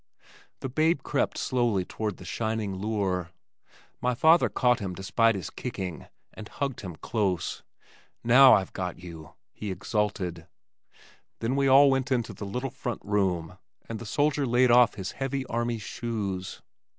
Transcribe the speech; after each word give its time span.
The 0.61 0.67
babe 0.67 1.03
crept 1.03 1.37
slowly 1.37 1.85
toward 1.85 2.17
the 2.17 2.25
shining 2.25 2.73
lure. 2.73 3.29
My 4.01 4.15
father 4.15 4.49
caught 4.49 4.79
him 4.79 4.95
despite 4.95 5.35
his 5.35 5.51
kicking, 5.51 6.07
and 6.33 6.47
hugged 6.47 6.81
him 6.81 6.95
close. 6.95 7.61
"Now 8.23 8.53
I've 8.55 8.73
got 8.73 8.97
you," 8.97 9.35
he 9.51 9.69
exulted. 9.69 10.47
Then 11.37 11.55
we 11.55 11.67
all 11.67 11.91
went 11.91 12.11
into 12.11 12.33
the 12.33 12.45
little 12.47 12.71
front 12.71 13.01
room 13.05 13.59
and 13.87 13.99
the 13.99 14.07
soldier 14.07 14.47
laid 14.47 14.71
off 14.71 14.95
his 14.95 15.11
heavy 15.11 15.45
army 15.45 15.77
shoes. 15.77 16.63